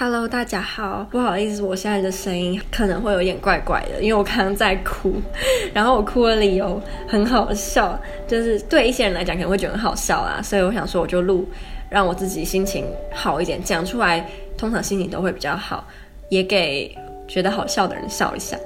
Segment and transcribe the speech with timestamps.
[0.00, 5.12] Hello，大家好，不好意思，我现在的声音可能会有点怪怪的，因为我刚刚在哭，
[5.74, 11.44] 然后我哭的理由很好笑，就是对一些人来讲可能会觉得很好笑啦，所以我想说我就录，
[11.90, 14.24] 让我自己心情好一点，讲出来
[14.56, 15.84] 通常心情都会比较好，
[16.28, 16.96] 也给
[17.26, 18.56] 觉得好笑的人笑一下。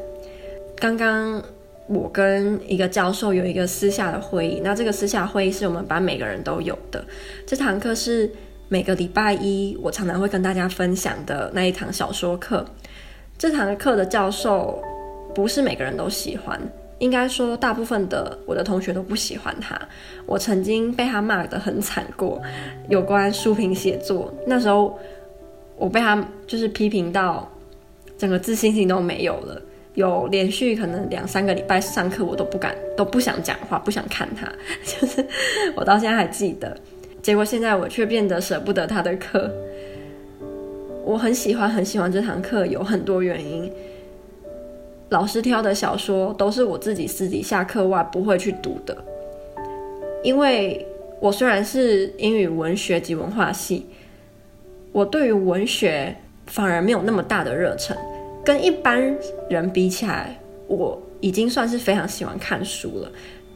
[0.76, 1.42] 刚刚
[1.86, 7.02] 我跟一个教授有一个私下的会议，那这个私下会议是我们班每个人都有的，
[7.46, 8.30] 这堂课是。
[8.72, 12.64] 每个礼拜一，我常常会跟大家分享的那一堂小说课。
[13.36, 14.82] 这堂课的教授
[15.34, 16.58] 不是每个人都喜欢，
[16.98, 19.78] 应该说大部分的我的同学都不喜欢他。
[20.24, 22.40] 我曾经被他骂得很惨过，
[22.88, 24.98] 有关书评写作，那时候
[25.76, 27.46] 我被他就是批评到
[28.16, 29.60] 整个自信心都没有了，
[29.96, 34.50] 有连续可能两三个礼拜上课我都不敢，都不想讲话，不想看他，
[34.82, 35.22] 就是
[35.76, 36.74] 我到现在还记得。
[37.22, 39.50] 结果现在我却变得舍不得他的课。
[41.04, 43.72] 我很喜欢很喜欢这堂课，有很多原因。
[45.10, 48.96] 老师挑的小说都是我自己私底下课外不会去读的，
[50.22, 50.86] 因为
[51.20, 53.86] 我虽然是英语文学及文化系，
[54.90, 56.16] 我对于文学
[56.46, 57.96] 反而没有那么大的热忱。
[58.44, 59.14] 跟一般
[59.48, 63.12] 人比起来，我已经算是非常喜欢看书了。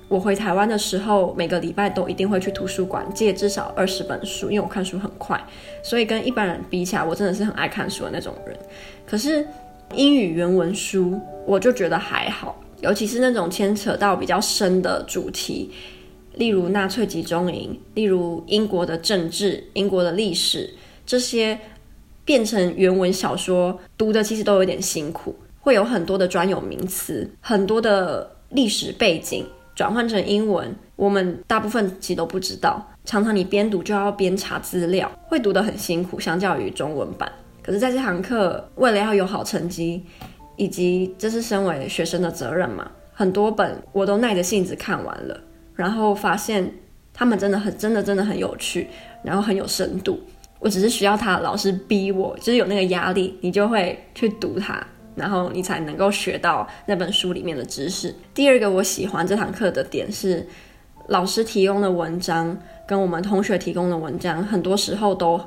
[0.09, 5.43] 我回台湾的时候，每个礼拜都一定会去图书馆借至少二十本书，因为我看书很快，
[5.83, 8.57] 所以跟一般人比起来，我真的是很爱看书的那种人。
[9.05, 9.45] 可是
[9.95, 15.73] 英语原文书，我就觉得还好，尤其是那种牵扯到比较深的主题，
[16.35, 20.73] 例如纳粹集中营，例如英国的政治、英国的历史，
[21.05, 21.59] 这些
[22.25, 29.45] 变成原文小说，读的其实都有点辛苦，会有很多的专有名词，很多的历史背景。
[29.77, 32.85] 转换成英文，我们大部分其实都不知道。
[33.05, 37.31] 常常你边读就要边查资料，会读得很辛苦，相较于中文版。
[37.63, 40.03] 可是，在这堂课，为了要有好成绩，
[40.57, 45.39] 以及这是身为学生的责任嘛，很多本我都耐着性子看完了，
[45.75, 46.73] 然后发现
[47.13, 48.89] 他们真的很、真的、真的很有趣，
[49.23, 50.19] 然后很有深度。
[50.59, 54.85] 我只是需要他老师逼我，就是有那个压力，你就会去读它。
[55.17, 58.15] 然后你才能够学到那本书里面的知识。
[58.33, 60.47] 第二个我喜欢这堂课的点是，
[61.09, 62.57] 老师提供的文章
[62.87, 65.41] 跟我们同学提供的文章很多时候都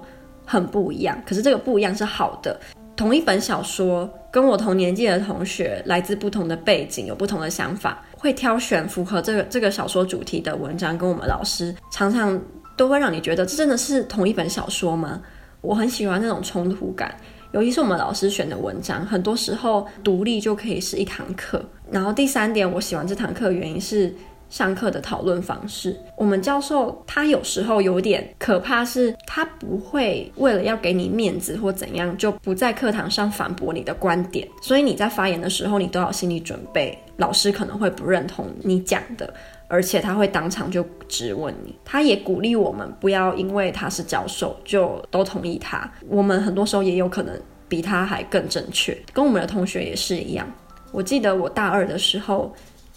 [0.45, 1.17] 很不一样。
[1.25, 2.59] 可是这个不一样是好的。
[2.95, 10.97] 同一本小说，跟我同年纪的同学来自不同的背景，有不同的想法，会挑选符合这个这个小说主题的文章。
[10.97, 12.37] 跟我们老师常常
[12.75, 15.21] 都会让你觉得这真的是同一本小说吗？
[15.61, 17.15] 我很喜欢那种冲突感。
[17.51, 21.63] 尤其是我们老师选的文章，很多时候独立就可以是一堂课。
[21.91, 24.13] 然后第三点，我喜欢这堂课的原因是
[24.49, 25.99] 上课的讨论方式。
[26.15, 34.47] 我们教授他有时候有点可怕，是他不会为了要给你面子或怎样，就不在课堂上反驳你的观点。
[34.61, 39.33] 所以你在发言的时候，你都要心理准备，老师可能会不认同你讲的。
[39.69, 45.89] 而且他会当场就质问你，他也鼓励我们不要因为他是教授就都同意他。
[46.07, 50.51] 我们很多时候也有可能比他还更正确，跟我们的同学也是一样。
[50.91, 52.51] 我记得我大二的时候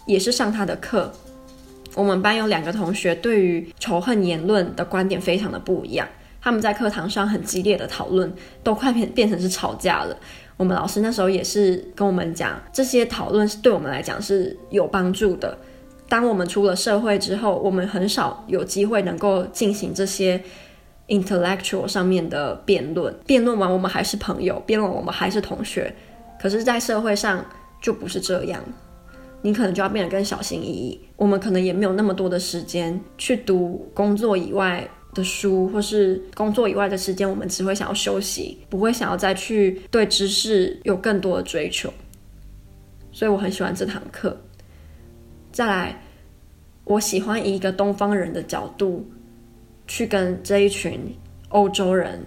[0.07, 1.13] 也是上他的课，
[1.93, 6.07] 我们班有两个同学对于仇恨言论的观点非常的不一样，
[6.41, 8.33] 他们在课堂上很激烈的讨论，
[8.63, 10.17] 都快变变成是吵架了。
[10.57, 15.55] 我们老师那时候也是跟我们讲，这些讨论是对我们来讲是有帮助的。
[16.09, 20.41] 当我们出了社会之后，我们很少有机会能够进行这些
[21.07, 23.13] intellectual 上面的辩论。
[23.25, 25.93] 辩论完，我们还是朋友；辩论，我们还是同学。
[26.39, 27.43] 可是，在社会上
[27.81, 28.61] 就不是这样，
[29.41, 30.99] 你可能就要变得更小心翼翼。
[31.15, 41.91] 我们可能也没有那么多的时间去读工作以外的书，或是工作以外的时间，我们只会想要休息，不会想要再去对知识有更多的追求。
[43.11, 44.37] 所以，我很喜欢这堂课。
[45.53, 45.95] 再来，
[46.83, 49.05] 我喜欢以一个东方人的角度
[49.87, 51.15] 去跟这一群
[51.49, 52.19] 欧洲人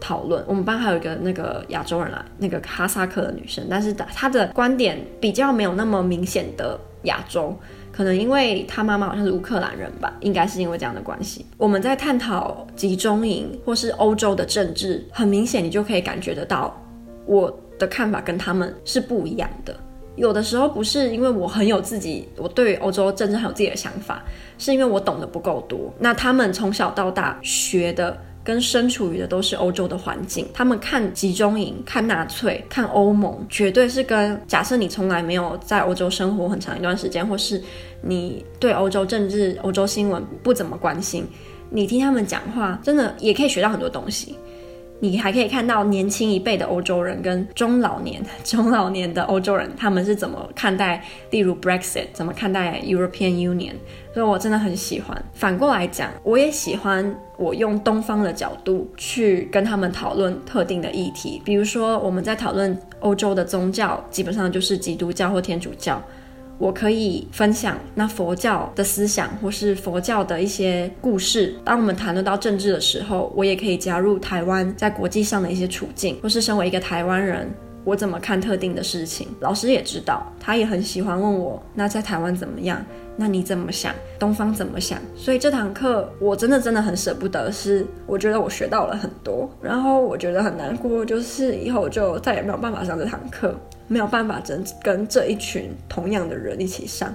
[0.00, 0.42] 讨论。
[0.48, 7.54] 我们班还有一个那个亚洲人啊，那个哈萨克的女生，但是她的观点比较没有那么明显的亚洲，
[7.92, 11.44] 可能因为她妈妈好像是乌克兰人吧，应该是因为这样的关系。
[11.58, 16.74] 我们在探讨集中营或是欧洲的政治，很明显你就可以感觉得到
[17.26, 19.76] 我的看法跟他们是不一样的。
[20.16, 24.22] 有的时候不是因为我很有自己，我对欧洲政治很有自己的想法，
[24.58, 25.92] 是因为我懂得不够多。
[25.98, 37.62] 那他们从小到大学的跟身处于的都是欧洲的环境，他们看集中营、看纳粹、看欧盟，绝对是跟假设你从来没有在欧洲生活很长一段时间，或是
[38.02, 41.24] 你对欧洲政治、欧洲新闻不怎么关心，
[41.70, 44.36] 你听他们讲话，真的也可以学到很多东西。
[45.04, 53.72] 你还可以看到年轻一辈的欧洲人跟中老年、中老年的欧洲人，他们是怎么看待，例如 Brexit，怎么看待 European Union。
[54.14, 55.20] 所以我真的很喜欢。
[55.34, 66.00] 反过来讲，我也喜欢我用东方的角度去跟他们讨论特定的议题，比如说我们在讨论欧洲的宗教，基本上就是基督教或天主教。
[66.62, 71.56] 我可以分享那佛教的思想，或是佛教的一些故事。
[71.64, 79.26] 当我们谈论到政治的时候，我也可以加入台湾在国际上的一些处境，或是身为一个台湾人，我怎么看特定的事情。
[79.40, 82.80] 老师也知道，他也很喜欢问我，那在台湾怎么样？
[83.16, 83.92] 那你怎么想？
[84.16, 85.00] 东方怎么想？
[85.16, 93.52] 所以这堂课我真的真的很舍不得，是我觉得我学到了很多，然后我觉得很难过，就是以后就再也没有办法上这堂课。
[93.92, 97.14] 没有办法跟跟这一群同样的人一起上，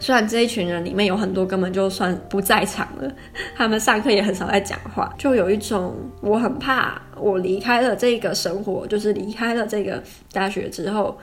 [0.00, 3.08] 虽然这一群人里面有很多根本就算不在场了，
[3.54, 11.16] 他们上课也很少在讲话，就有一种我很怕，我离开了这个生活，就是离开了这个大学之后。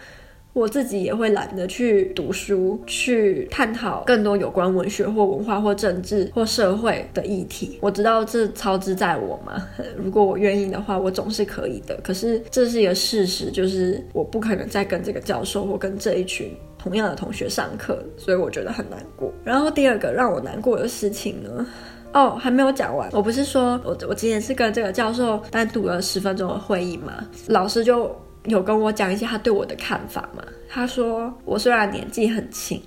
[0.57, 7.77] 我自己也会懒得去读书，去探讨更多有关文学或文化或政治或社会的议题。
[7.79, 9.63] 我知道这操之在我嘛，
[9.95, 11.95] 如果我愿意的话，我总是可以的。
[12.03, 19.31] 可是这是一个事实，就是我不可能再跟这个教授或跟这一群同样的同学上课，所以我觉得很难过。
[19.43, 21.67] 然后第二个让我难过的事情呢，
[22.13, 23.07] 哦，还没有讲完。
[23.13, 27.23] 我不是说我我今天是跟这个教授单独了十分钟的会议吗？
[27.49, 28.11] 老师就。
[28.47, 30.43] 有跟我讲一些他对我的看法吗？
[30.69, 32.81] 他说我虽然年纪很轻，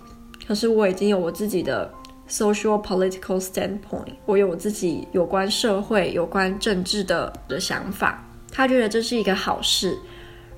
[0.47, 1.91] 可是我已经有我自己的
[2.29, 8.25] social political standpoint，我有我自己有关社会、有关政治的的想法。
[8.53, 9.97] 他觉得这是一个好事，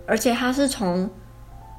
[0.07, 1.09] 而且他是从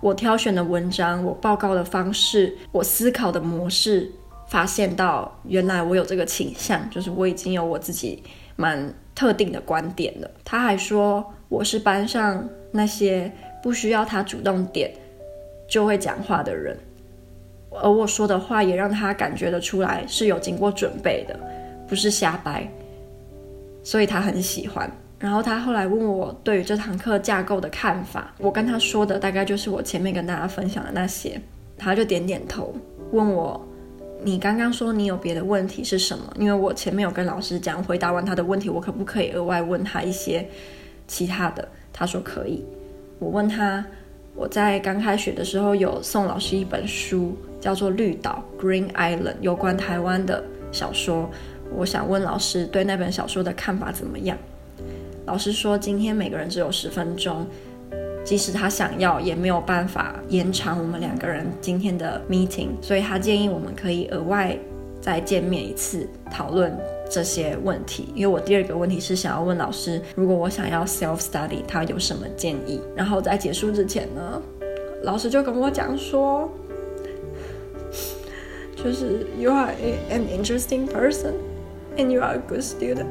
[0.02, 4.12] 我挑选的文章、我报告的方式、我思考的模式，
[4.48, 8.22] 发现到原来我有这个倾向，就是我已经有我自己
[8.56, 10.30] 蛮特定的观点了。
[10.44, 12.44] 他还说我是班上。
[12.76, 14.92] 那些不需要他主动点
[15.68, 16.76] 就会讲话的人，
[17.70, 21.40] 而我说的话也让他感觉得出来是有经过准备的，
[21.88, 22.68] 不是瞎掰，
[23.84, 24.90] 所以他很喜欢。
[25.20, 31.40] 然后他后来问我对于这堂课架构的看法，我跟他说的大概就是我前面跟大家分享的那些，
[31.78, 32.74] 他就点点头，
[33.12, 33.64] 问我
[34.24, 36.34] 你刚刚说你有别的问题是什么？
[36.40, 40.44] 因为我前面有跟老师讲，回答完他的问题，我可不可以额外问他一些
[41.08, 41.68] 其他的？
[41.92, 42.64] 他说可以。
[43.20, 43.86] 我问他，
[44.36, 51.30] 我在刚开学的时候有送老师一本书，叫做《绿岛》（Green Island），有关台湾的小说。
[51.76, 54.38] 我想问老师对那本小说的看法怎么样？
[55.26, 57.48] 老师说今天每个人只有十分钟，
[58.26, 64.58] 即使他想要，也没有办法延长我们两个人今天的 meeting，所以他建议我们可以额外
[65.00, 66.78] 再见面一次讨论。
[67.10, 72.82] 这些问题，因为我第二个问题是想要问老师，如果我想要 self study，他有什么建议？
[72.96, 74.42] 然后在结束之前呢，
[75.04, 76.50] 老师就跟我讲说，
[78.76, 79.72] 就是 you are
[80.10, 81.34] an interesting person
[81.98, 83.06] and you are a good student。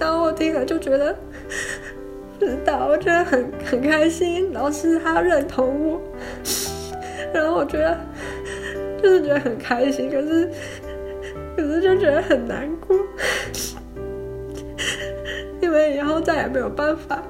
[0.00, 1.14] 然后我听了就觉得，
[2.38, 6.00] 不知道，我觉得很很开心，老师他认同我，
[7.34, 7.98] 然后我觉得
[9.02, 10.50] 就是觉得很开心，可是。
[11.58, 12.96] 可是就觉得很难过，
[15.60, 17.20] 因为以后再也没有办法，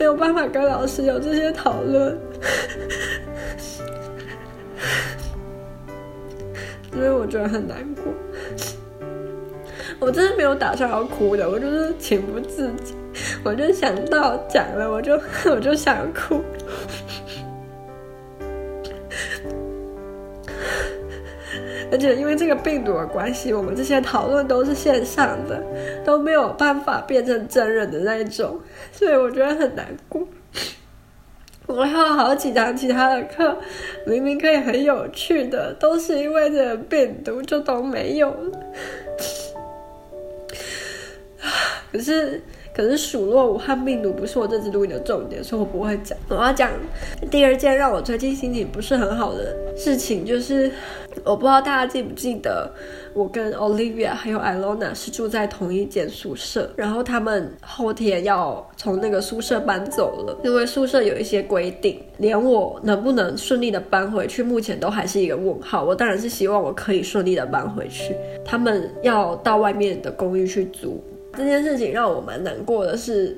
[0.00, 2.18] 没有办法跟老师有这些讨论，
[6.92, 8.12] 因为我觉得很难过。
[10.00, 12.96] 我真的没有打算要哭的，我就是情不自禁，
[13.44, 15.12] 我就想到讲了，我就
[15.48, 16.42] 我就想哭。
[22.02, 25.62] 且因为这个病毒的关系，我们这些讨论都是线上的，
[26.04, 28.58] 都没有办法变成真人的那一种，
[28.90, 30.26] 所以我觉得很难过。
[31.66, 33.56] 我还有好几堂其他的课，
[34.04, 38.58] 明明可以很有趣的，都是因为这个病毒就都没有了。
[41.92, 42.40] 可是。
[42.74, 46.16] 可是数落武汉病毒不是我这次录音的重点，所以我不会讲。
[46.30, 46.70] 我要讲
[47.30, 50.72] 第二件让我最近心情不是很好的事情，就是
[51.22, 52.72] 我不知道大家记不记得，
[53.12, 65.84] 我跟 Olivia 还有 Ilona 是住在同一间宿舍，然后他们后天要从那个宿舍搬走了，因为宿舍有一些规定，连我能不能顺利的搬回去，目前都还是一个问号。
[65.84, 71.04] 我当然是希望我可以顺利的搬回去，他们要到外面的公寓去租。
[71.36, 73.36] 这件事情让我蛮难过的是，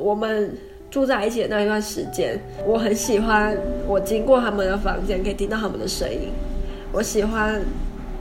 [0.00, 0.54] 我们
[0.90, 3.56] 住在一起的那一段时间，我很喜欢
[3.86, 6.28] 我经过他们的房间可以听到他们的声音。
[6.92, 7.62] 我喜欢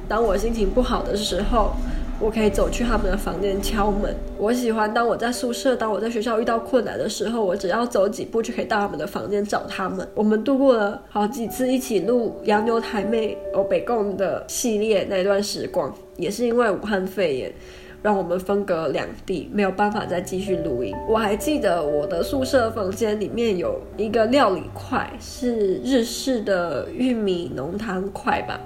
[0.07, 1.73] 当我心情不好的时候，
[2.17, 4.15] 我可以走去他们的房间敲门。
[4.37, 10.07] 我喜欢当我在宿舍，当我在学校遇到困难的时候，我只要走几步就可以到他们的房间找他们。
[10.15, 17.51] 我们度过了好几次一起录《洋牛台妹欧北共》的系列那段时光，也是因为武汉肺炎。
[18.01, 20.95] 让我们分隔两地，没有办法再继续录音。
[21.07, 28.59] 我还记得我的宿舍房间里面有一个料理块，是日式的玉米浓汤块吧。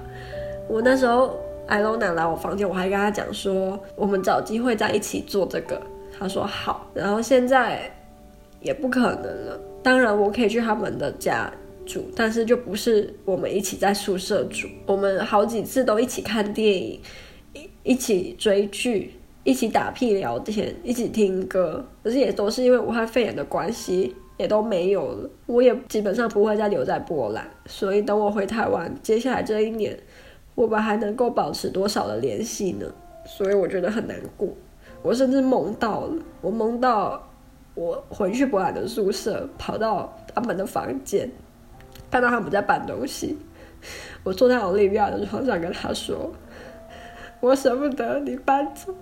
[0.68, 1.36] 我那时候
[1.66, 5.80] 艾罗娜来我房间，我还跟他讲说，我们找机会再一起做这个。
[6.16, 6.88] 他说好。
[6.94, 7.90] 然后现在
[8.60, 9.60] 也不可能了。
[9.82, 11.52] 当然我可以去他们的家
[11.84, 14.68] 住，但是就不是我们一起在宿舍住。
[14.86, 17.00] 我们好几次都一起看电影，
[17.52, 19.12] 一一起追剧。
[19.44, 25.30] 一起打屁聊天，一起听歌，可是也都是因为武汉肺炎的关系，也都没有了。
[25.44, 29.94] 我也基本上不会再留在波兰，所以等我回台湾，接下来这一年，
[30.54, 32.86] 我们还能够保持多少的联系呢？
[33.26, 34.48] 所以我觉得很难过。
[35.02, 37.22] 我甚至梦到了，我梦到
[37.74, 41.30] 我回去波兰的宿舍，跑到他们的房间，
[42.10, 43.36] 看到他们在搬东西。
[44.22, 46.32] 我坐在奥利维亚的床上跟他说。
[47.44, 48.94] 我舍不得你搬走，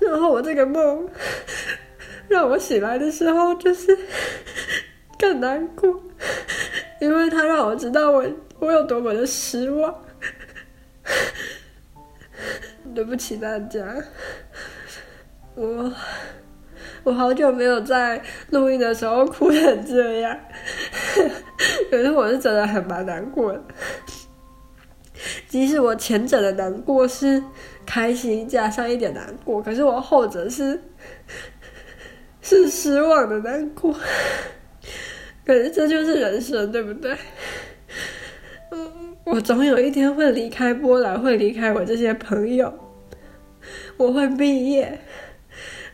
[0.00, 1.08] 然后我这个梦
[2.26, 3.96] 让我醒来的时候就是
[5.16, 6.02] 更难过，
[7.00, 8.26] 因为他让我知道我
[8.58, 9.94] 我有多么的失望。
[12.92, 13.86] 对不起大家，
[15.54, 15.94] 我
[17.04, 20.36] 我好久没有在录音的时候哭成这样。
[21.90, 23.60] 可是我是真的很蛮难过的，
[25.48, 27.42] 即使我前者的难过是
[27.84, 30.80] 开心加上一点难过，可是我后者是
[32.40, 33.92] 是失望的难过。
[35.44, 37.16] 可是这就是人生，对不对？
[38.70, 42.72] 嗯，我总有一天会离开波兰，会离开我这些朋友，
[43.96, 45.00] 我会毕业，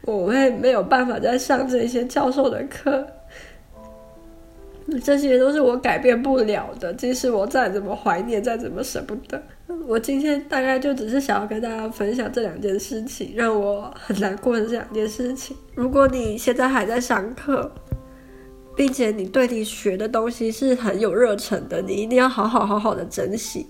[0.02, 3.15] 我会没有办法再上这些教授的课。
[5.02, 9.42] 这些都是我改变不了的，即使我再怎么怀念，再怎么舍不得。
[9.88, 15.56] 我今天大概就只是想要跟大家分享这两件事情，让我很难过的这两件事情。
[15.74, 17.70] 如果你现在还在上课，
[18.76, 23.66] 并且你对你学的东西是很有热忱的，你一定要好好好好的珍惜。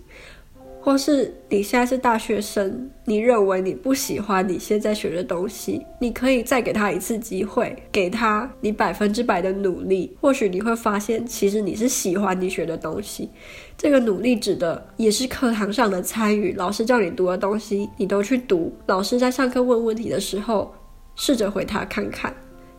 [0.86, 13.28] 或是你现在是大学生，你认为你不喜欢你现在学的东西，你可以再给他一次机会，给他你百分之百的努力，或许你会发现，其实你是喜欢你学的东西。
[13.76, 18.72] 这个努力指的也是课堂上的参与，老师叫你读的东西，你都去读。
[18.86, 20.72] 老师在上课问问题的时候，
[21.16, 22.32] 试着回答看看，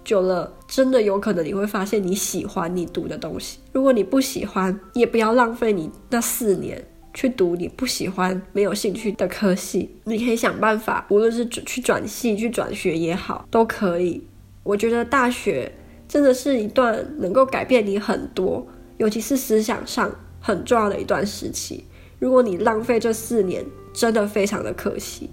[0.06, 3.60] 久了真的有可能你会发现你喜欢你读的东西。
[3.74, 6.82] 如果你不喜欢，也不要浪费你那四年。
[7.18, 14.22] 去读你不喜欢、没有兴趣的科系，你可以想办法，无论是去转系、去转学也好，都可以。
[14.62, 15.72] 我觉得大学
[16.08, 21.84] 真的是一段能够改变你很多，尤其是思想上很重要的一段时期。
[22.20, 25.28] 如果你浪费这四年，真的非常的可惜。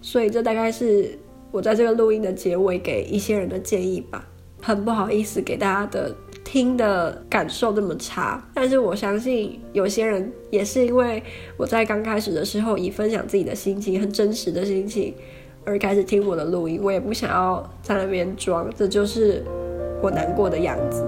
[0.00, 1.18] 所以这大概是
[1.50, 4.26] 我在这个录音的结尾给一些人的建议吧。
[4.62, 6.16] 很不好意思给大家的。
[6.44, 11.22] 听的感受那么差，但是我相信有些人也是因为
[11.56, 15.14] 我在刚开始的时候以分享自己的心情，很真实的心情
[15.64, 19.44] 而开始听我的录音，我也不想要在那边装，这就是
[20.02, 21.02] 我难过的样子。